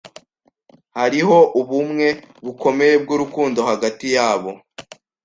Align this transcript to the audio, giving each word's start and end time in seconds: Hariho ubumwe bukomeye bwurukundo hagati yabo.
Hariho 0.97 1.37
ubumwe 1.59 2.07
bukomeye 2.45 2.93
bwurukundo 3.03 3.59
hagati 3.69 4.05
yabo. 4.15 4.51